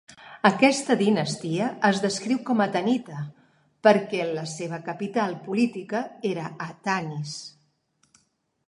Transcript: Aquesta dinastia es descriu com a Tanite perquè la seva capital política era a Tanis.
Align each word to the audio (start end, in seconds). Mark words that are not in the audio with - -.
Aquesta 0.49 0.93
dinastia 1.01 1.67
es 1.89 1.99
descriu 2.05 2.39
com 2.47 2.63
a 2.65 2.67
Tanite 2.77 3.19
perquè 3.89 4.25
la 4.33 4.47
seva 4.55 4.81
capital 4.89 5.37
política 5.51 6.03
era 6.33 6.49
a 6.69 6.73
Tanis. 6.89 7.39